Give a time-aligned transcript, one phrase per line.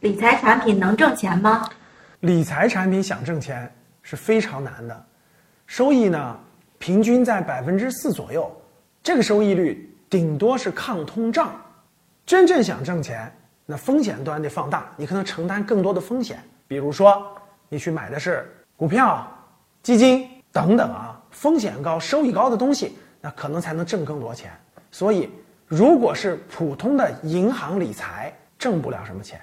[0.00, 1.68] 理财产品能挣钱吗？
[2.20, 3.68] 理财产品想挣钱
[4.00, 5.04] 是非常难的
[5.66, 6.38] 收益呢
[6.78, 8.48] 平均在百分之四左右
[9.02, 11.60] 这个收益率顶多是抗通胀
[12.24, 13.32] 真正想挣钱
[13.66, 17.36] 那风险端得放大你可能承担更多的风险比如说
[17.68, 19.26] 你去买的是股票
[19.82, 24.52] 基金等等啊风险高收益高的东西那可能才能挣更多钱
[24.92, 25.28] 所以
[25.66, 29.40] 如果是普通的银行理财挣不了什么钱。